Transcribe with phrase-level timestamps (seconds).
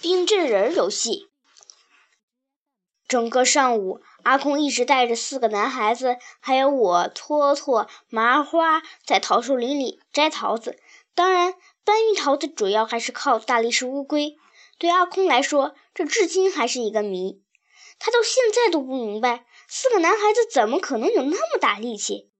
[0.00, 1.28] 冰镇人游戏。
[3.08, 10.78] 整个上午，阿空一直带着四个男孩子，还有我托托、麻花，在桃树林里摘桃子。
[11.16, 14.36] 当然，搬运桃子主要还是靠大力士乌龟。
[14.78, 17.42] 对阿空来说，这至今还是一个谜。
[17.98, 22.30] 他到现在都不明白，四个男孩子怎么可能有那么大力气？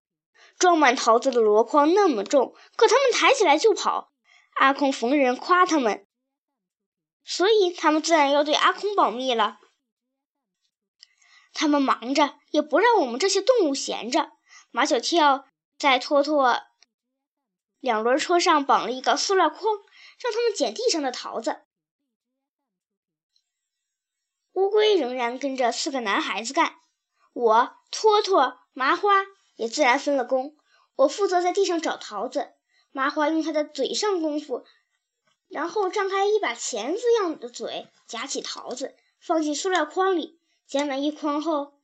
[0.59, 4.12] 装满桃子的箩筐那么重，可他们抬起来就跑。
[4.56, 6.06] 阿空逢人夸他们，
[7.30, 9.59] 所以他们自然要对阿空保密了。
[11.52, 14.30] 他们忙着，也不让我们这些动物闲着。
[14.70, 15.46] 马小跳
[15.78, 16.62] 在托托
[17.80, 19.60] 两轮车上绑了一个塑料筐，
[20.18, 21.64] 让他们捡地上的桃子。
[24.54, 26.76] 乌龟仍然跟着四个男孩子干，
[27.34, 29.26] 我托托麻花
[29.56, 30.56] 也自然分了工。
[30.96, 32.54] 我负责在地上找桃子，
[32.90, 34.65] 麻花用他的嘴上功夫，
[35.48, 40.38] 然后张开一把钳子样的嘴夹起桃子，放进塑料筐里。
[40.66, 41.80] 捡满一筐后，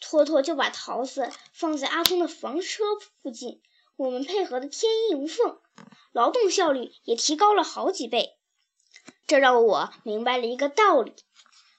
[0.00, 2.84] 托托就把桃子放在阿空的房车
[3.22, 3.60] 附近。
[3.96, 5.58] 我们配合的天衣无缝，
[6.12, 8.38] 劳动效率也提高了好几倍。
[9.26, 11.14] 这让我明白了一个道理：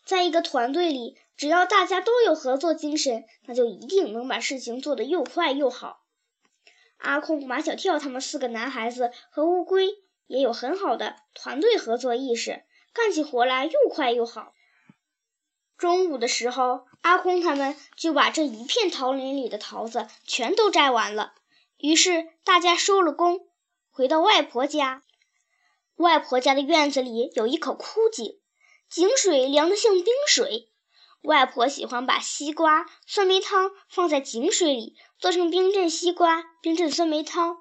[0.06, 6.04] 在一个团队里，只要大家都有合作精神，那就一定能把事情做得又快又好。
[6.98, 9.88] 阿空、马小跳他们四个男孩子和乌龟
[10.28, 14.54] 也有很好的团队合作意识，干起活来又快又好。
[15.78, 21.34] 中午的时候，阿空他们就把这一片桃林里的桃子全都摘完了。
[21.78, 23.48] 于是大家收了工，
[23.92, 25.04] 回到外婆家。
[25.96, 28.40] 外婆家的院子里有一口枯井，
[28.90, 30.70] 井水凉得像冰水。
[31.22, 37.58] 外婆喜欢把西瓜、酸梅汤放在井水里，做成冰镇西瓜、冰镇酸梅汤。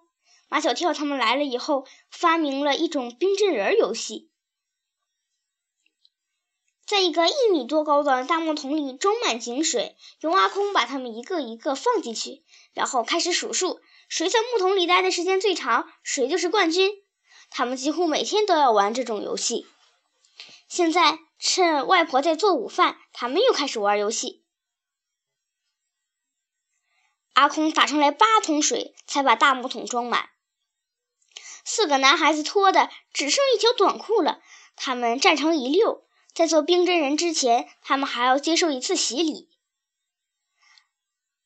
[0.49, 4.31] 马小跳他们来了以后，发明了一种冰镇人游戏。
[6.87, 17.03] 在一个一米多高的大木桶里装满井水，由阿空把它们一个一个放进去，然后开始数数，谁在木桶里待的时间最长，谁就是冠军。
[17.51, 19.67] 他们几乎每天都要玩这种游戏。
[20.69, 24.45] 现在趁外婆在做午饭，他们又开始玩游戏。
[27.33, 30.31] 阿空打上来八桶水，才把大木桶装满。
[31.69, 34.41] 四个男孩子脱的只剩一条短裤了，
[34.77, 36.07] 他们站成一溜。
[36.33, 39.51] 在做冰真人之前，他们还要接受一次洗礼。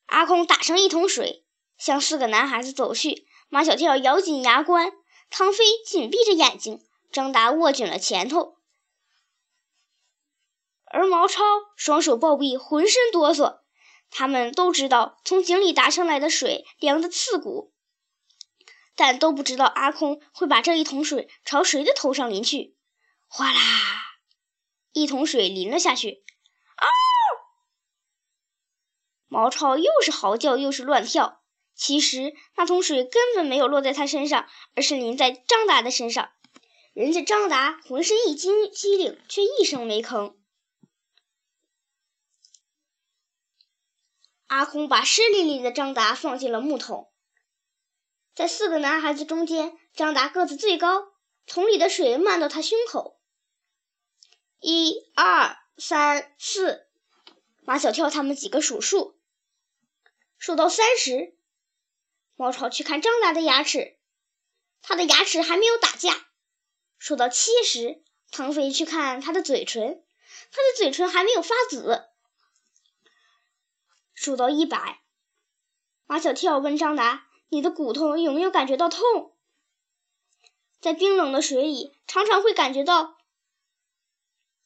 [0.05, 1.43] 阿空打上一桶水，
[1.75, 3.25] 向四个男孩子走去。
[3.49, 4.91] 马小跳咬紧牙关，
[5.31, 8.57] 唐飞紧闭着眼睛，张达握紧了拳头，
[10.85, 11.43] 而毛超
[11.75, 13.61] 双手抱臂，浑身哆嗦。
[14.11, 17.70] 他们都知道从井里打上来的水凉得刺骨，
[19.01, 22.77] 但都不知道阿空会把这一桶水朝谁的头上淋去。
[23.27, 23.59] 哗啦！
[24.93, 26.23] 一桶水淋了下去，
[26.75, 26.85] 啊！
[29.27, 31.41] 毛超又是嚎叫又是乱跳。
[31.73, 36.29] 其实那桶水根本没有落在他身上，而是淋在张达的身上。
[36.93, 40.35] 人家张达浑身一激机灵，却一声没吭。
[44.45, 47.10] 阿空把湿淋淋的张达放进了木桶，
[48.33, 51.11] 在四个男孩子中间，张达个子最高，
[51.45, 53.19] 桶里的水漫到他胸口。
[54.59, 56.87] 一二三四，
[57.61, 59.19] 马小跳他们几个数数，
[60.37, 61.35] 数到三十，
[62.35, 63.97] 猫超去看张达的牙齿，
[64.81, 66.27] 他的牙齿还没有打架。
[66.97, 70.05] 数到七十，唐飞去看他的嘴唇，
[70.51, 72.07] 他的嘴唇还没有发紫。
[74.13, 75.01] 数到一百，
[76.05, 79.35] 马小跳问张达：“你的骨头有没有感觉到痛？”
[80.81, 83.17] 在冰冷的水里，常常会感觉到。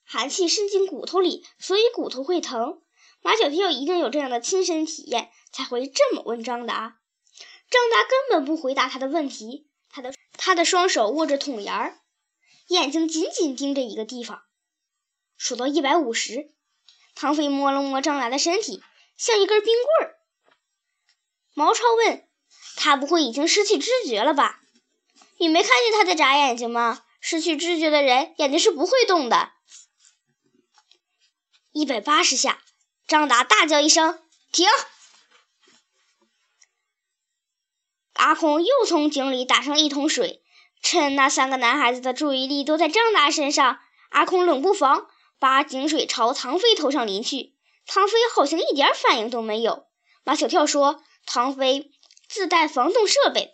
[0.06, 2.82] 寒气渗进骨头里，所以骨头会疼。
[3.22, 7.00] 马小跳一定有这样的亲身体验，才会这么问张达。
[7.72, 12.00] 张达根本不回答他的问题，他的他的双手握着桶沿儿，
[12.68, 14.44] 眼睛紧紧盯着一个地方。
[15.38, 16.54] 数到一百五十，
[17.16, 18.82] 唐飞摸了摸张达的身体，
[19.18, 20.18] 像一根冰棍儿。
[21.56, 22.30] 毛超问
[22.76, 24.62] 他：“不会已经失去知觉了吧？
[25.38, 27.04] 你没看见他在眨眼睛吗？
[27.20, 29.52] 失去知觉的人眼睛是不会动的。”
[31.74, 32.62] 一百八十下，
[33.08, 34.20] 张达大叫一声
[34.52, 34.68] ：“停！”
[38.14, 40.42] 阿空又从井里打上一桶水，
[40.82, 43.80] 趁那三个男孩子的注意力都在张达身上，
[44.10, 45.08] 阿空冷不防
[45.38, 47.56] 把井水朝唐飞头上淋去。
[47.86, 49.88] 唐飞好像一点反应都没有。
[50.24, 51.92] 马小跳说：“唐飞
[52.28, 53.54] 自带防冻设备。”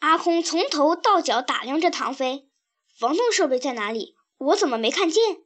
[0.00, 2.48] 阿空从头到脚打量着唐飞。
[2.98, 4.16] 防冻设备在哪里？
[4.38, 5.42] 我怎么没看见？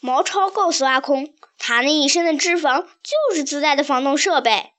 [0.00, 4.74] 毛超告诉阿空，他那一身的脂肪就是自带的防冻设备。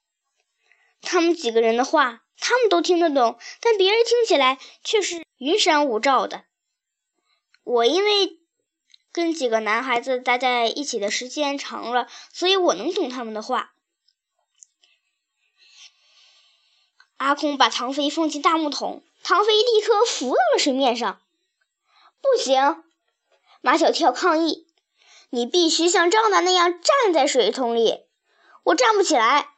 [1.01, 6.45] 他们几个人的话，他们都听得懂，但别人听起来却是云山雾罩的。
[7.63, 8.40] 我因为
[9.13, 13.73] 跟几个男孩子待在一起的时间长了，所以我能懂他们的话。
[17.17, 21.21] 阿空把唐飞放进大木桶，唐飞立刻浮到了水面上。
[22.21, 22.83] 不行，
[23.61, 24.65] 马小跳抗议
[25.29, 28.05] ：“你必须像张楠那样站在水桶里，
[28.63, 29.49] 我站不起来。”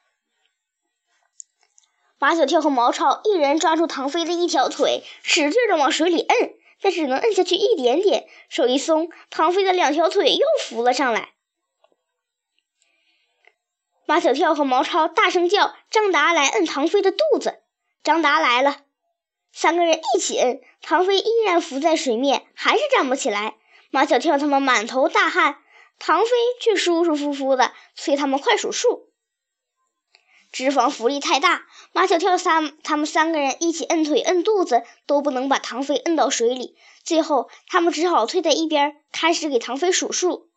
[2.20, 8.27] 马小跳和毛超一人抓住唐飞的一条腿，使劲的往水里摁，但只能摁下去一点点。
[8.50, 11.30] 手一松，唐飞的两条腿又浮了上来。
[14.06, 17.63] 马小跳和毛超大声叫：“张达来摁唐飞的肚子！”
[18.03, 18.81] 张达来了，
[19.53, 23.56] 三个人一起摁，唐飞依然浮在水面，还是站不起来。
[23.91, 25.63] 马小跳他们满头大汗，
[26.00, 29.12] 唐飞却舒舒服服的催他们快数数。
[30.54, 36.78] 脂肪浮力太大，马小跳三他们三个人一起摁腿摁肚子，都不能把唐飞摁到水里。
[37.04, 40.52] 最后，他们只好退在一边，开始给唐飞数数。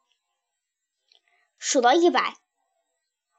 [1.59, 2.37] 数到一百，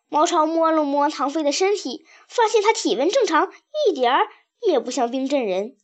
[0.09, 3.53] 毛超摸了摸唐飞的身体，发现他体温正常，
[3.87, 4.27] 一点儿
[4.67, 5.77] 也不像冰镇人。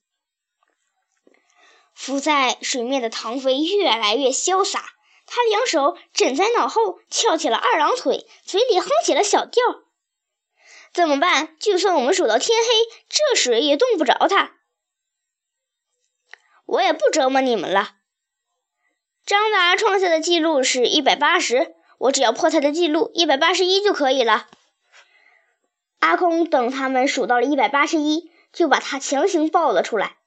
[1.94, 4.84] 浮在水面的唐飞越来越潇洒，
[5.28, 9.62] 他两手枕在脑后，翘起了二郎腿，嘴里哼起了小调。
[10.94, 11.57] 怎么办？
[11.60, 14.54] 就算我们数到天黑，这水也冻不着他。
[16.66, 17.95] 我也不折磨你们了。
[19.25, 24.48] 张达创下的记录是一百八十，我只要破他的记录一百八十一就可以了。
[26.00, 30.18] 阿空等他们数到了一百八十一，就把他强行抱了出来。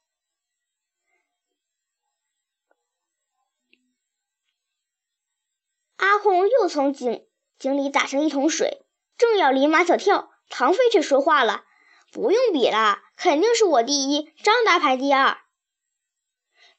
[5.96, 7.24] 阿空又从井
[7.58, 8.84] 井里打上一桶水，
[9.16, 10.32] 正要淋马小跳。
[10.48, 11.64] 唐飞却说话了
[12.12, 15.38] ：“不用比了，肯定是我第一，张达排第二。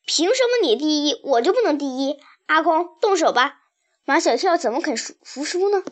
[0.05, 3.61] 凭什么你第一，我就不能第一？”阿空，动手吧！
[4.05, 5.83] 马小跳怎么肯服服输呢？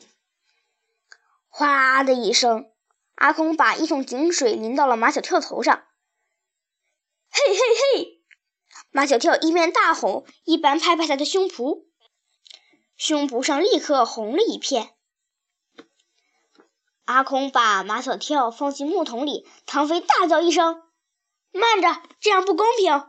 [1.50, 2.72] 哗啦的一声，
[3.16, 5.86] 阿空把一桶井水淋到了马小跳头上。
[7.30, 7.60] 嘿嘿
[8.00, 8.24] 嘿！
[8.92, 11.84] 马小跳一面大吼，一边拍拍他的胸脯，
[12.96, 14.95] 胸脯上立刻红了一片。
[17.06, 20.82] 阿空把马小跳放进木桶里，唐飞大叫一声
[21.54, 23.06] ：“慢着，这样不公平！”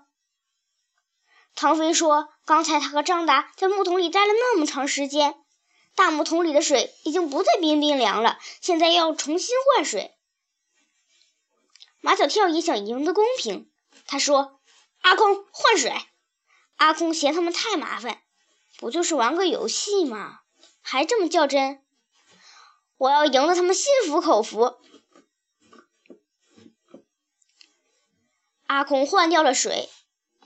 [1.56, 5.34] 唐飞说：“刚才他和张达在木桶里待了那么长时间，
[5.94, 10.14] 大木桶里的水已经不再冰冰凉了，现在要重新换水。”
[12.02, 13.70] 马小跳也想赢得公平，
[14.06, 14.60] 他说
[15.00, 15.94] ：“阿空换水。”
[16.76, 18.20] 阿空嫌他们太麻烦，
[18.78, 20.40] 不就是玩个游戏吗？
[20.82, 21.82] 还这么较真。
[22.98, 24.76] 我要赢得他们心服口服。
[28.66, 29.88] 阿空换掉了水，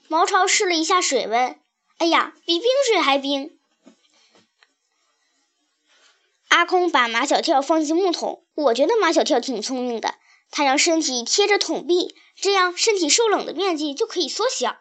[0.08, 1.58] 毛超试了一下水温，
[1.98, 3.58] 哎呀，比冰水还冰。
[6.48, 10.16] 阿空把马小跳放进木桶，我觉得马小跳挺聪明的，
[10.50, 14.76] 他让身体贴着桶壁，这样身体受冷的面积就可以缩小。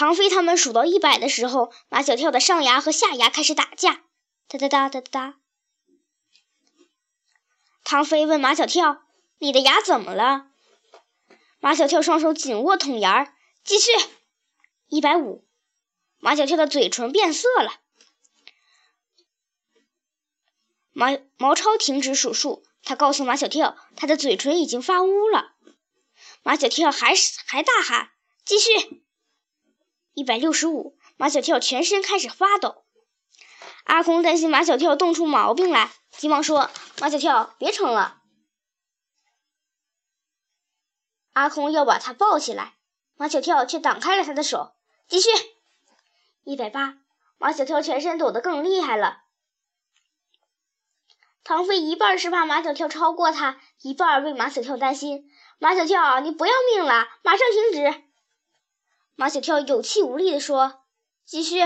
[0.00, 4.02] 唐飞他们数到一百的时候，马小跳的上牙和下牙开始打架，
[4.48, 5.34] 哒哒哒哒哒哒。
[7.84, 9.02] 唐飞问马小跳
[9.36, 10.46] ：“你的牙怎么了？”
[11.60, 13.90] 马小跳双手紧握桶沿儿，继续。
[14.88, 15.46] 一百五，
[16.16, 17.70] 马小跳的嘴唇变色了。
[20.92, 25.52] 毛毛超停止数数，他告诉马小跳，他的嘴唇已经发乌了。
[26.42, 28.08] 马小跳还是还大喊
[28.46, 29.02] ：“继续。”
[30.12, 32.84] 一百六十五，马小跳全身开始发抖。
[33.84, 38.20] 阿空担心马小跳冻出毛病来，急忙说：“马小跳，别撑了。”
[41.32, 42.74] 阿空要把他抱起来，
[43.16, 44.74] 马小跳却挡开了他的手，
[45.08, 45.30] 继续。
[46.44, 46.98] 一百八，
[47.38, 49.22] 马小跳全身抖得更厉害了。
[51.44, 55.30] 唐飞一半是怕马小跳超过他，一半为马小跳担心。
[55.58, 57.08] 马小跳，你不要命了？
[57.22, 58.09] 马上停止！
[59.20, 60.82] 马小跳有气无力地说
[61.28, 61.58] ：“继续，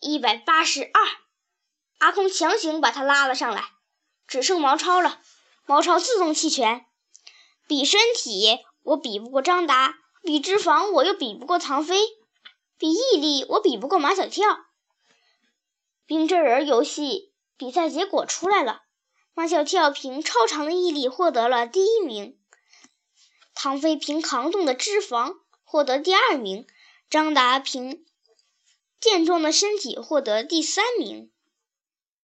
[0.00, 0.90] 一百八十二。”
[2.00, 3.72] 阿空强行把他拉了上来，
[4.26, 5.20] 只剩毛超了。
[5.66, 6.86] 毛超自动弃权，
[7.66, 12.00] 比身体我比不过张达，比脂肪我又比不过唐飞，
[12.78, 14.46] 比毅力我比不过马小跳。
[16.06, 18.84] 冰镇人游戏比赛结果出来了，
[19.34, 22.40] 马小跳凭超长的毅力获得了第一名，
[23.54, 25.36] 唐飞凭扛重的脂肪
[25.70, 26.66] 获得第二名，
[27.10, 28.06] 张达平
[28.98, 31.30] 健壮的身体获得第三名。